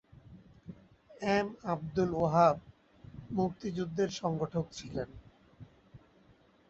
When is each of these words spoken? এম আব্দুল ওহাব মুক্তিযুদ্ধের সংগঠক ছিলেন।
এম 1.31 1.47
আব্দুল 1.65 2.11
ওহাব 2.15 2.57
মুক্তিযুদ্ধের 3.31 4.09
সংগঠক 4.21 4.65
ছিলেন। 4.71 5.09